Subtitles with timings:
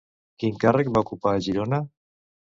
[0.43, 1.83] Quin càrrec va ocupar a Girona?